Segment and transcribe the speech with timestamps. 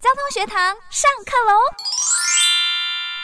[0.00, 1.58] 交通学堂上课喽！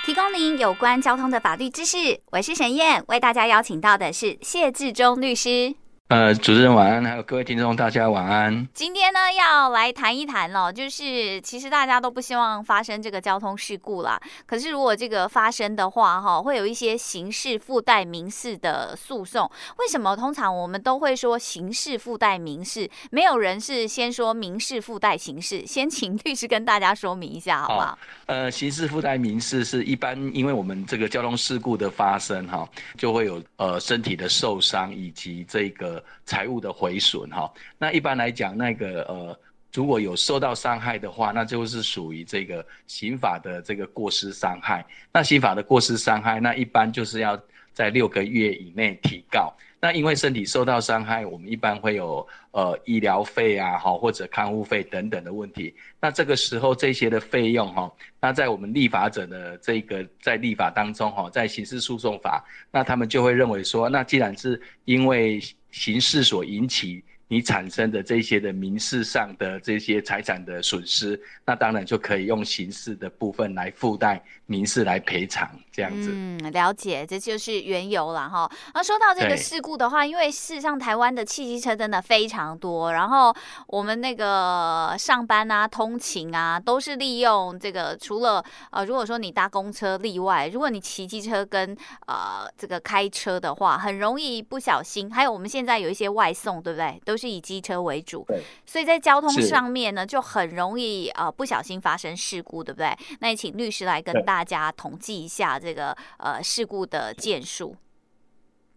[0.04, 2.20] 提供您有关交通的法律知识。
[2.32, 5.76] 我是沈燕，为大家邀请到的是谢志忠律师。
[6.08, 8.68] 呃，主持人晚安，还有各位听众，大家晚安。
[8.74, 14.20] 今天呢，要来谈一谈哦，就是其实大家都不希望发生这个交通事故啦。
[14.44, 19.50] 可是如果这个发生的话，哈，会有一些刑事附带民事的诉讼。
[19.78, 22.88] 为什么通常我们都会说刑事附带民事？
[23.10, 25.64] 没有人是先说民事附带刑事？
[25.66, 27.98] 先请律师跟大家说明一下，好不好？
[28.26, 32.68] 呃，刑事附带民事是一般，因为我们这个交通事故的发生，哈，
[32.98, 35.93] 就会有呃身体的受伤以及这个。
[36.24, 39.38] 财务的毁损哈，那一般来讲，那个呃，
[39.72, 44.84] 如果有受到伤害的话，那就是属于这个刑法的这个过失伤害。
[45.12, 47.40] 那刑法的过失伤害，那一般就是要
[47.74, 49.52] 在六个月以内提告。
[49.78, 55.74] 那因为身体受到伤害，我们一般会有呃医疗费啊，哈或者看护费等等的问题。
[56.00, 65.38] 那这个时候这些的费用哈，那在我们立法者的这个在立法当中哈，在刑事诉讼法，那他们就会认为说，那既然是因为
[65.70, 67.04] 刑事所引起。
[67.26, 76.10] 你产生的这些的民事上的这些财产的损失，那当然就可以用刑事的部分来附带民事来赔偿，这样子。
[76.12, 78.48] 嗯，了解，这就是缘由了哈。
[78.74, 83.34] 那说到这个事故的话，因为事实上台湾的汽机车真的非常多，然后
[83.66, 87.96] 我们那个上班啊、通勤啊，都是利用这个。
[87.96, 95.12] 除了呃，如果说你搭公车例外，如果你骑机车跟呃这个开车的话，很容易不小心。
[95.12, 97.02] 还有我们现在有一些外送，对不对？
[97.04, 97.24] 都是。
[97.24, 98.22] 是以机车为主，
[98.66, 102.94] 所以在交通上面呢，就很容易呃不小心发生事故，对不对？
[103.20, 107.74] 那也请律师来跟大家统计一下这个呃事故的件数。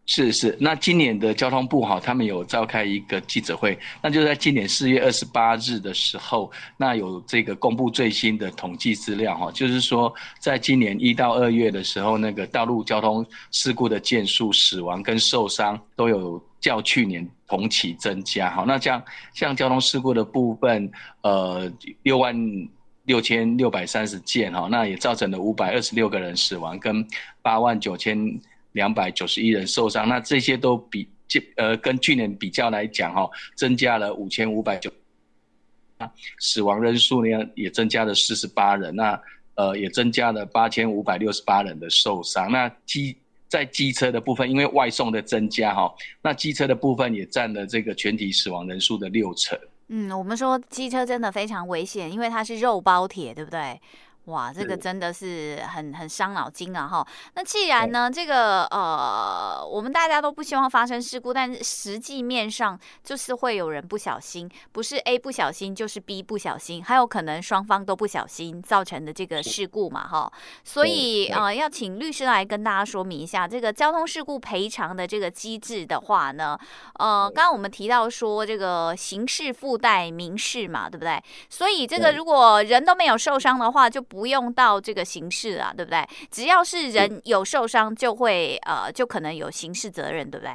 [0.09, 18.63] 是是，那今年的交通部哈，他们有召开一个记者会，那就在今年四月二十八日的时候，那有这个公布最新的统计资料哈，就是说在今年一到二月的时候，那个道路交通事故的件数、死亡跟受伤都有较去年同期增加哈。
[18.65, 20.89] 那像像交通事故的部分，
[21.21, 21.69] 呃，
[22.03, 22.33] 六万
[23.07, 27.03] 六千六百三十件哈，那也造成了五百二十六个人死亡跟
[27.41, 28.39] 八万九千。
[28.73, 31.09] 两百九十一人受伤，那这些都比
[31.55, 34.91] 呃跟去年比较来讲哈，增加了五千五百九，
[36.37, 39.19] 死亡人数呢也增加了四十八人，那
[39.55, 42.51] 呃也增加了八千五百六十八人的受伤。
[42.51, 45.91] 那机在机车的部分，因为外送的增加哈，
[46.21, 49.57] 那机车的部分也占了这个全体死亡人数的六成。
[49.89, 53.79] 嗯，我们说机车真的非常危险，因为它是肉包铁，对不对？
[54.27, 56.85] 哇，这个真的是很很伤脑筋啊！
[56.85, 70.29] 哈，那既然呢，这个呃，我们大家都不希望发生事故，但是实际面上就是会有人不小心，不是 A 不小心，就是 B 不小心，还有可能双方都不小心造成的这个事故嘛，哈。
[70.63, 76.59] 所以呃，要请律师来跟大家说明一下这个交通事故赔偿的这个机制的话呢，
[76.99, 81.23] 呃，刚刚我们提到说这个刑事附带民事嘛，对不对？
[81.49, 86.03] 所以这个如果人都没有受伤的话，就不不用到这个刑事啊，对不对？
[86.31, 90.53] 只要是人有受伤，就会呃，就可能有刑事责任，对不对？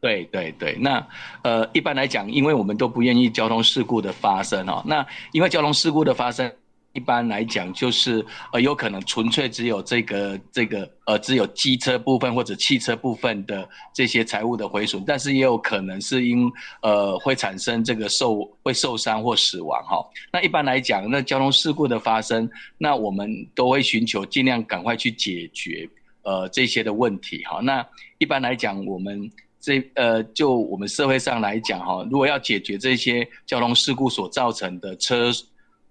[0.00, 1.08] 对对对，那
[1.42, 6.52] 呃，一般来讲，因为我们都不愿意交通事故的发生哦，那因为交通事故的发生。
[6.94, 16.48] 一般来讲，就是呃，有可能纯粹只有这个这个呃，只有机车部分或者汽车部分的这些财物的毁损，但是也有可能是因
[16.82, 19.98] 呃会产生这个受会受伤或死亡哈。
[20.32, 25.90] 那一般来讲，那交通事故的发生，那我们都会寻求尽量赶快去解决
[26.22, 27.60] 呃这些的问题哈。
[27.60, 27.84] 那
[28.18, 29.28] 一般来讲，我们
[29.60, 35.32] 这呃就我们社会上来讲哈，如果要解决这些交通事故所造成的车。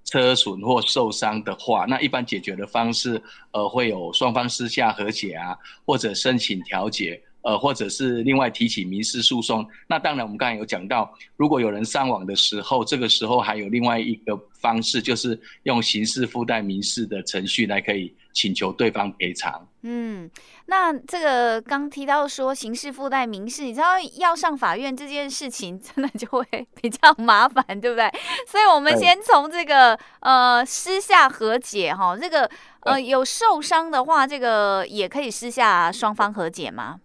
[0.04, 3.22] 车损或受伤的话，那一般解决的方式，
[3.52, 9.66] 呃，会有双方私下和解啊，或者申请调解，呃，或者是另外提起民事诉讼。
[9.88, 19.68] 那当然，我们刚才有讲到，如果有人上网的时候，这个时候还有另外一个方式，就是用刑事附带民事的程序来可以请求对方赔偿。
[19.82, 20.32] 嗯，
[20.68, 26.46] 那这个刚提到说刑事附带民事，你知道要上法院这件事情真的就会
[26.82, 28.10] 比较麻烦，对不对？
[28.48, 32.50] 所以我们先从这个呃私下和解哈，这个
[32.84, 37.02] 呃有受伤的话，这个也可以私下双方和解吗？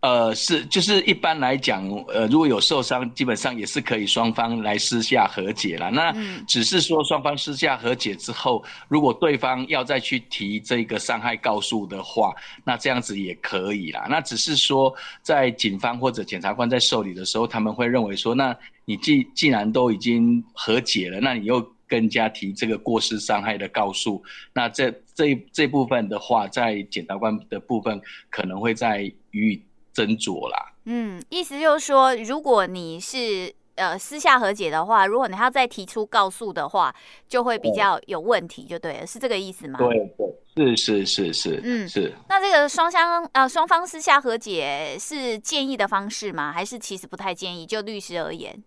[0.00, 5.90] 呃，是，就是一般来讲，呃，如果有受伤，基本上也是可以双方来私下和解了。
[5.90, 6.14] 那
[6.46, 14.06] 只是说双方私下和解之后，如果对方要再去提这个伤害告诉的话，那这样子也可以啦。
[14.08, 24.22] 那只是说，在警方或者检察官在受理的时候，他们会认为说，那你既既然都已经和解了，那你又更加提这个过失伤害的告诉。
[24.52, 28.00] 那这这这部分的话，在检察官的部分
[28.30, 29.62] 可能会在予以
[30.06, 30.72] 斟酌啦。
[30.84, 33.54] 嗯，意思就是说，如果你是。
[33.78, 36.92] 呃，私下和解的话，如果你要再提出告诉的话，
[37.28, 39.78] 就会比较有问题，就对了，是这个意思吗？
[39.78, 40.12] 对
[40.52, 42.12] 对，是是是是，嗯是。
[42.28, 46.50] 那这个双相呃双方私下和解是建议的方式吗？
[46.52, 47.64] 还是其实不太建议？
[47.64, 48.60] 就律师而言，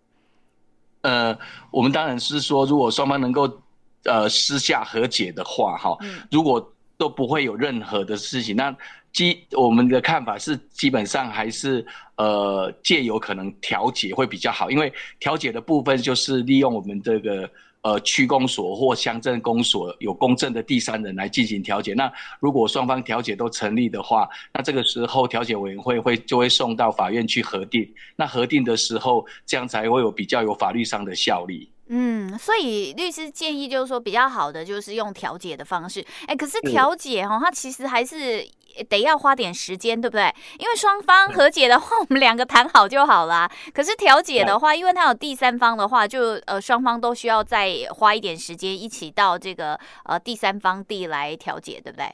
[1.01, 1.37] 呃，
[1.71, 3.61] 我们当然是说，如果双方能够
[4.05, 8.75] 呃私下和解的话，哈，嗯，如果都不会有任何的事情，那。
[9.13, 14.87] 基我们的看法是，基本上还是呃借由可能调解会比较好，因为
[15.19, 17.49] 调解的部分就是利用我们这个
[17.81, 21.93] 呃区公所或乡镇公所有公正的第三人来进行调解。
[21.93, 22.09] 那
[22.39, 27.85] 如果双方调解都成立的话，那这个时候调解委员会会就会送到法院去核定。
[28.15, 31.69] 那核定的时候，这样才会有比较有法律上的效力。
[31.93, 35.99] 嗯，所以律师建议就是说，比较好的就是用调解的方式。
[36.21, 38.47] 哎、欸，可是调解哈，它其实还是
[38.87, 40.33] 得要花点时间，对不对？
[40.57, 43.51] 因为双方和解的话， 我们两个谈好就好啦。
[43.73, 52.09] 可是调解的话，因为它有第三方的话，就呃双方都需要再花一点时间，一起到这个呃第三方地来调解，对不对？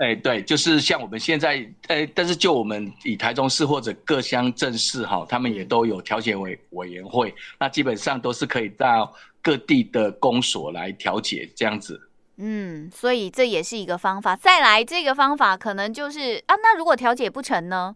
[0.00, 1.56] 哎、欸，对，就是像我们现在，
[1.88, 12.00] 呃、欸，但是就我们以台中市或者各乡镇市哈，他们也都有调解委委员会，那基本上都是可以到各地的公所来调解这样子。
[12.38, 14.34] 嗯，所以这也是一个方法。
[14.34, 17.94] 再来，这个方法可能就是啊，那如果调解不成呢？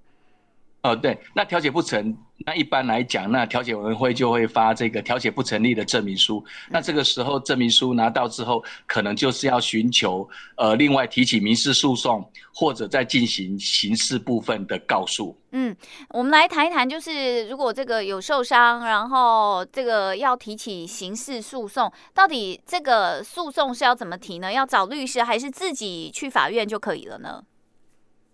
[0.82, 2.14] 哦，对，那调解不成。
[2.46, 6.44] 那一般来讲，那调解委员会就会发这个调解不成立的证明书。
[6.68, 15.36] 那这个时候证明书拿到之后，可能就是要寻求呃另外提起民事诉讼，或者再进行刑事部分的告诉。
[15.52, 15.74] 嗯，
[16.08, 24.52] 我们来谈一谈，就是如果这个有受伤，然后这个要提起刑事诉讼，到底这个诉讼是要怎么提呢？
[24.52, 27.42] 要找律师，还是自己去法院就可以了呢？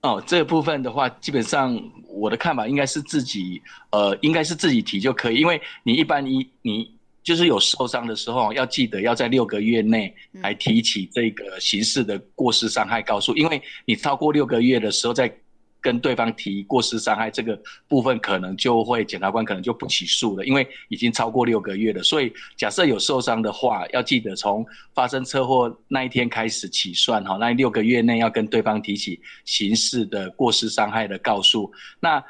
[0.03, 3.61] 哦，这个部分的话，基本上我的看法应该是自己，
[3.91, 6.91] 呃，应该是自己提就可以，因为你一般一你
[7.23, 15.33] 就是有受伤的时候，要记得要在六个月内来提起这个刑事的过失伤害告诉，因为你超过六个月的时候再。
[15.81, 22.03] 跟对方提过失伤害这个部分，可能就会检察官可能就不起诉了，因为已经超过六个月了。
[22.03, 31.73] 所以假设有受伤的话，要记得从发生车祸那一天开始起算哈，那六个月内要跟对方提起刑事的过失伤害的告诉。
[31.99, 32.23] 那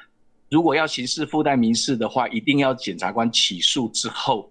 [0.48, 4.50] 如果要刑事附带民事的话，一定要检察官起诉之后。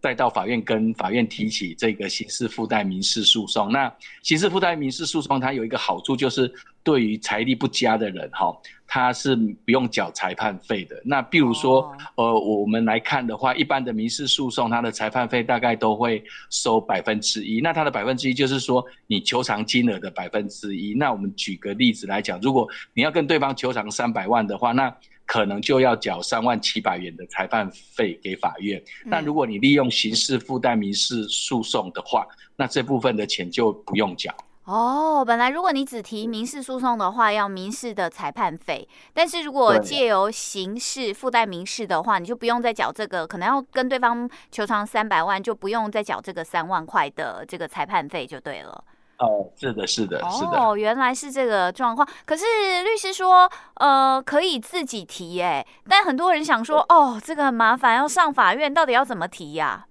[0.00, 3.72] 再到法院跟法院提起这个刑事附带民事诉讼。
[3.72, 6.52] 那刑事附带民事诉讼它有一个好处，就是
[6.82, 8.56] 对于财力不佳的人哈，
[8.86, 11.00] 他是不用缴裁判费的。
[11.04, 17.60] 那比如说，呃，我们来看的话，一般的民事诉讼，它的裁判费大概都会收百分之一。
[17.60, 20.94] 那它的百分之一就是说，你求偿金额的百分之一。
[20.94, 24.94] 那我们举个例子来讲，如果你要跟对方求偿三百万的话，那
[25.26, 28.82] 可能就要缴三万七百元的裁判费给法院。
[29.10, 32.26] 但如果你利用刑事附带民事诉讼的话，
[32.56, 34.34] 那这部分的钱就不用缴。
[34.64, 38.88] 哦，本来如果你只提民事诉讼的话，要民事的裁判费。
[39.12, 48.84] 但是如果借由刑事附带民事的话，你就不用再缴这个，可能要跟对方求偿三百万，就不用再缴这个三万块的这个裁判费就对了。
[49.18, 50.58] 哦，是的，是的，是的。
[50.58, 52.06] 哦，原来是这个状况。
[52.24, 52.44] 可是
[52.84, 59.86] 律师说，呃，可以自己提，哎，但很多人想说，哦，这个很麻烦，要上法院，到底要怎么提呀？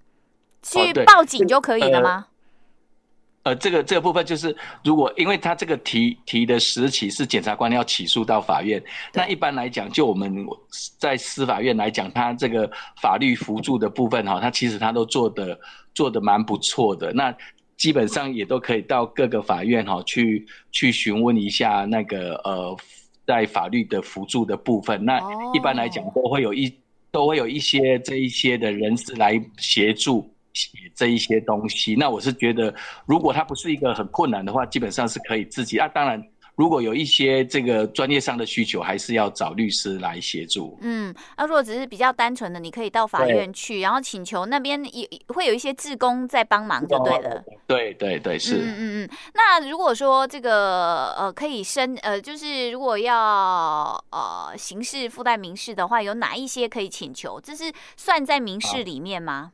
[0.62, 2.26] 去报警就可以了吗？
[3.44, 10.44] 呃，这个这个部分就是，如果因为他这个提提的时期是检察官要起诉到法院，那一般来讲，就我们
[10.98, 12.68] 在司法院来讲，他这个
[13.00, 15.56] 法律辅助的部分哈，他其实他都做的
[15.94, 17.12] 做的蛮不错的。
[17.12, 17.32] 那
[17.76, 22.76] 基本上也都可以到各个法院哈去去询问一下那个呃
[23.26, 25.04] 在法律的辅助的部分。
[25.04, 25.20] 那
[25.54, 26.74] 一般来讲都会有一
[27.10, 31.94] 都会有一些这一些的人士来协助写这一些东西。
[31.94, 32.74] 那我是觉得，
[33.06, 35.88] 如果它不是一个很困难的话，基本上是可以自己啊。
[35.88, 36.22] 当然。
[36.56, 40.76] 如果有一些这个专业上的需求，还是要找律师来协助。
[40.80, 47.44] 嗯，那如果只是比较单纯的，你可以到法院去，然后请求那边也会有一些志工在帮忙，就对了。
[47.66, 48.56] 对对对，是。
[48.56, 49.10] 嗯嗯嗯。
[49.34, 57.38] 那如果说这个呃可以申呃，就是如果要呃刑事附带民事的话，有哪一些可以请求？
[57.38, 59.52] 这是算在民事里面吗？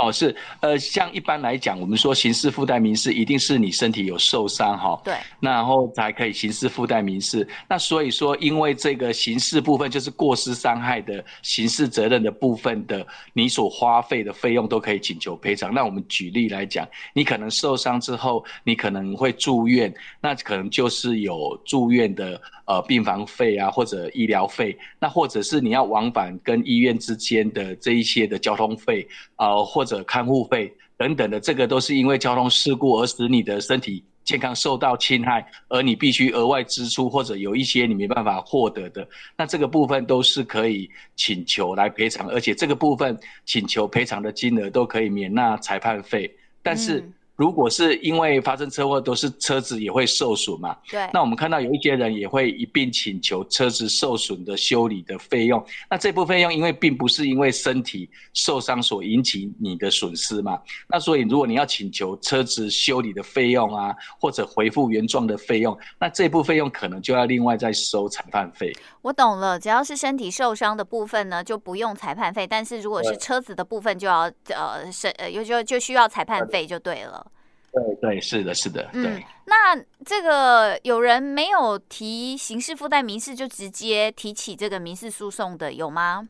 [0.00, 7.46] 哦，是，呃，像一般来讲，我们说刑事附带民事，一定是你身体有受伤哈，对，然后才可以刑事附带民事。
[7.68, 15.74] 那所以说，因为这个刑事部分就是过失伤害的刑事责任的部分的，你所花费的费用都可以请求赔偿。
[15.74, 39.06] 那我们举例来讲，你可能受伤之后，你可能会住院，那可能就是有住院的呃病房费啊，或者医疗费，那或者是你要往返跟医院之间的这一些的交通费啊，呃，或者者看护费等等的，这个都是因为交通事故而使你的身体健康受到侵害，而你必须额外支出，或者有一些你没办法获得的，
[39.36, 46.30] 那这个部分都是可以请求来赔偿，而且这个部分请求赔偿的金额都可以免纳裁判费，
[46.62, 47.04] 但是。
[47.40, 50.76] 如果是因为发生车祸，都是车子也会受损嘛？
[50.90, 51.08] 对。
[51.10, 55.64] 那我们看到有一些人也会一并请求车子受损的修理的费用。
[55.88, 60.60] 那这部分费用，因为并不是因为身体受伤所引起你的损失嘛？
[60.86, 68.70] 那所以如果你要请求车子修理的费用啊，或者回复原状的费用，那这部分费用可能就要另外再收裁判费。
[69.00, 72.46] 我懂了，只要是身体受伤的部分呢，就不用裁判费。
[72.46, 77.26] 但是如果是车子的部分，就要呃是呃就就就需要裁判费就对了。
[77.72, 79.06] 对对，是的，是的，对。
[79.06, 86.28] 嗯，那这个有人没有提刑事附带民事，就直接提起这个民事诉讼的有吗？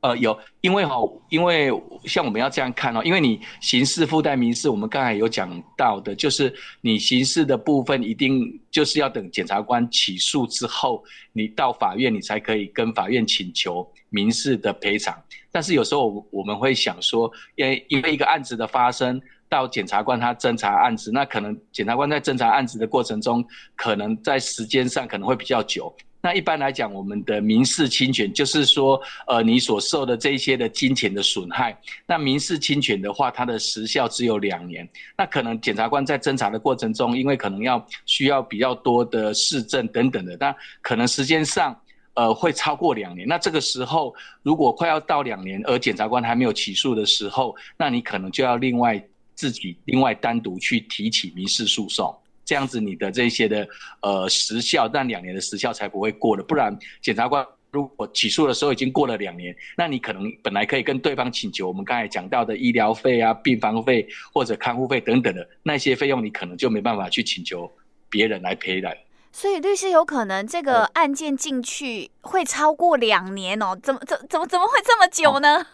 [0.00, 0.96] 呃，有，因为哈，
[1.28, 1.70] 因为
[2.04, 15.14] 像我们要这样看哦，因为你刑事附带民事，我们刚才有讲到的，就是你刑事的部分一定就是要等检察官起诉之后，你到法院，你才可以跟法院请求民事的赔偿。
[15.50, 19.20] 但是有时候我们会想说，因为因为一个案子的发生。
[19.56, 23.42] 到检察官他侦查案子，那可能检察官在侦查案子的过程中，
[23.74, 25.94] 可能在时间上可能会比较久。
[26.20, 31.74] 那一般来讲，我们的民事侵权就是说，呃，你所受的这些的金钱的损害，
[32.06, 34.86] 那民事侵权的话，它的时效只有两年。
[35.16, 41.74] 那可能检察官在侦查的过程中，因为可能要需要比较多的事证等等的，那可能时间上，
[42.14, 43.26] 呃，会超过两年。
[43.26, 49.02] 那这个时候，如果快要到两年，而检察官还没有起诉的时候，那你可能就要另外。
[49.36, 52.12] 自己另外单独去提起民事诉讼，
[52.44, 53.68] 这样子你的这些的
[54.00, 56.42] 呃时效，但两年的时效才不会过了。
[56.42, 67.70] 不然检察官如果起诉的时候已经过了两年，那你可能本来可以跟对方请求我们刚才讲到的医疗费啊、病房费或者看护费等等的那些费用，你可能就没办法去请求
[68.08, 68.96] 别人来赔了。
[69.32, 73.78] 所以律师有可能这个案件进去会超过两年哦？
[73.82, 75.58] 怎么怎怎么怎么会这么久呢？
[75.58, 75.66] 哦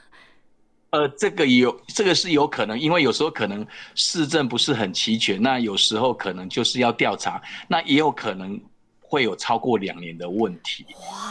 [0.92, 8.60] 呃，这个有，这个是有可能，因为有时候可能市政不是很齐全，那有时候可能就是要调查，那也有可能
[9.00, 10.84] 会有超过两年的问题。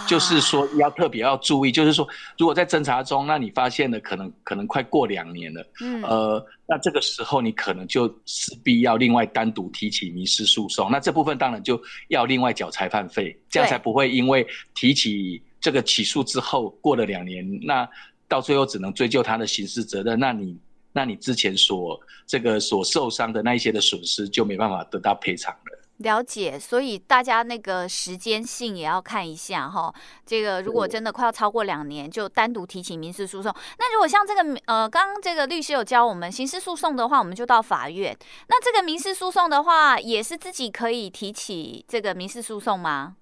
[0.08, 2.08] 就是说要特别要注意，就是说
[2.40, 17.88] 如果在侦查中，那你发现了可能可能快过两年了，嗯，呃，那这个时候你可能就势必要另外单独提起民事诉讼，那这部分当然就要另外缴裁判费，这样才不会因为提起这个起诉之后过了两年，那。
[18.32, 20.58] 到最后只能追究他的刑事责任，那你
[20.94, 25.80] 那你之前所这个所受伤的那一些的损失就没办法得到赔偿了。
[25.98, 29.94] 了解，所以大家那个时间性也要看一下哈。
[30.26, 33.54] 这个如果真的快要超过两年，就单独提起民事诉讼。
[33.78, 38.18] 那如果像这个呃，刚刚这个律师有教我们刑事诉讼的话，我们就到法院。
[38.48, 43.18] 那这个民事诉讼的话，也是自己可以提起这个民事诉讼吗？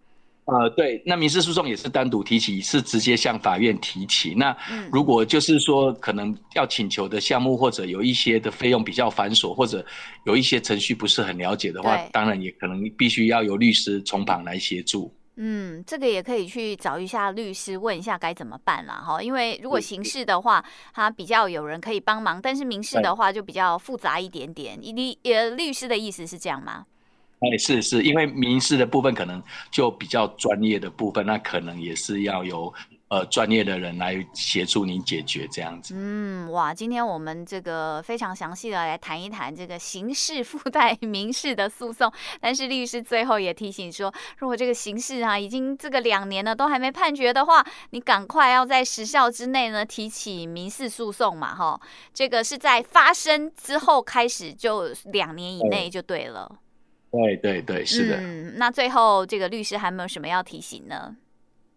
[0.51, 4.33] 呃，对，那民事诉讼也是单独提起，是直接向法院提起。
[4.35, 4.55] 那
[4.91, 9.85] 如果就是说可能要请求的项目或者有一些的费用比较繁琐，或者
[10.25, 15.13] 有一些程序不是很了解的话，对当然也可能必须要由律师从旁来协助。
[15.41, 18.95] 嗯，这个也可以去找一下律师问一下该怎么办啦。
[18.95, 19.23] 哈。
[19.23, 20.61] 因为如果刑事的话，
[20.93, 24.77] 他比较有人可以帮忙，但是民事的话就比较复杂一点点。
[24.81, 26.85] 律呃，律师的意思是这样吗？
[27.41, 29.41] 哎，是是，因为民事的部分可能
[29.71, 32.73] 就比较专业的部分，那可能也是要由
[33.07, 35.93] 呃专业的人来协助你解决这样子。
[35.95, 51.79] 嗯，哇，今天我们这个非常详细的来谈一谈这个刑事附带 民事的诉讼，但是律师最后也提醒说，如果这个刑事啊已经这个两年了都还没判决的话，你赶快要在时效之内呢提起民事诉讼嘛，哈，
[52.13, 56.49] 这个是在发生之后开始就两年以内就对了。
[56.51, 56.57] 嗯
[57.11, 58.17] 对对对，是的。
[58.17, 61.15] 嗯，那最后这个律师还有没有什么要提醒呢？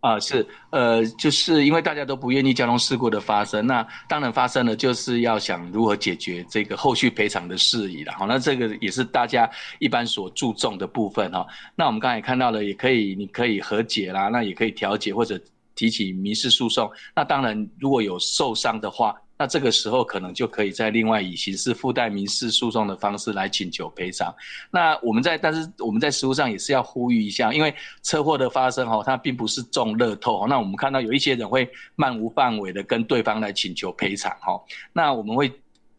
[0.01, 8.13] 啊，是，呃，就是因为大家都不愿意交通事故的发生，那当然发生了，就是要想如何解决这个后续赔偿的事宜了。
[8.15, 9.49] 好，那这个也是大家
[9.79, 11.47] 一般所注重的部分哈。
[11.77, 15.41] 那我们刚才看到了，也可以，你可以和解啦，那也可以调解或者
[15.77, 16.91] 提起民事诉讼。
[17.15, 19.15] 那当然，如果有受伤的话。
[19.43, 24.33] 那这个时候可能就可以再另外以刑事附带民事诉讼的方式来请求赔偿。
[24.71, 30.47] 那我们在，但是我们在实务上也是要呼吁一下，因为车祸的发生哈，它并不是中乐透。
[30.47, 35.53] 那我们看到有一些人会漫无范围的跟对方来请求赔偿哈，那我们会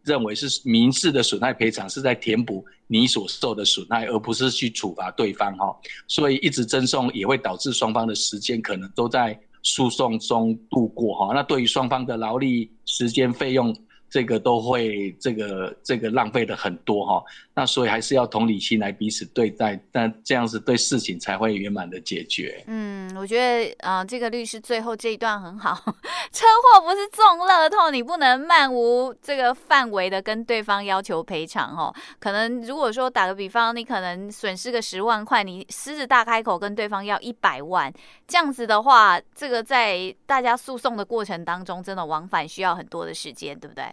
[0.04, 5.76] 认为是民事的损害赔偿是在填补你所受的损害，而不是去处罚对方哈。
[6.08, 13.74] 所以一直争讼也会导致双方的时间可能都在诉讼中度过哈，那对于双方的劳力、时间、费用。
[14.14, 22.62] 这个都会这个这个浪费的很多哈，那所以还是要同理心来彼此对待，但这样子对事情才会圆满的解决。
[22.68, 25.74] 嗯，我觉得啊、呃，这个律师最后这一段很好，
[26.30, 31.92] 车祸不是中乐透，你不能漫无这个范围的跟对方要求赔偿哦。
[32.20, 37.92] 可能如果说打个比方，你可能损失个十万块，你狮子大开口跟对方要一百万，
[38.28, 43.84] 这样子的话，这个在大家诉讼的过程当中，真的往返需要很多的时间，对不对？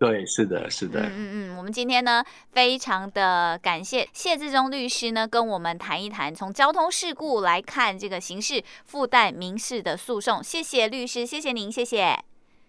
[0.00, 1.02] 对，是的，是的。
[1.02, 10.42] 嗯嗯嗯，我们今天呢，非常的感谢谢志忠律师呢，跟我们谈一谈从交通事故来看这个刑事附带民事的诉讼。
[10.42, 12.18] 谢谢律师，谢谢您，谢谢。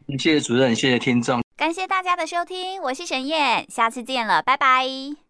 [0.10, 5.22] 谢谢主任，谢谢听众，感谢大家的收听，我是沈燕，下次见了，拜拜。